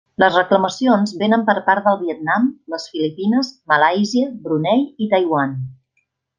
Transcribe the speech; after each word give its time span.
Les 0.21 0.35
reclamacions 0.37 1.11
vénen 1.23 1.43
per 1.49 1.55
part 1.67 1.89
del 1.89 1.99
Vietnam, 1.99 2.49
les 2.75 2.87
Filipines, 2.95 3.53
Malàisia, 3.75 4.33
Brunei 4.49 4.85
i 5.07 5.13
Taiwan. 5.17 5.59